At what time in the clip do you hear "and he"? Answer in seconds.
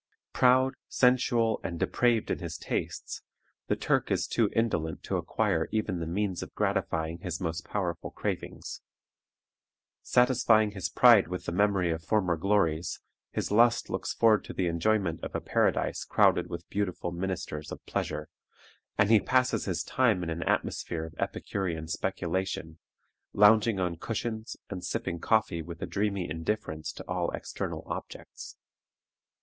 18.97-19.19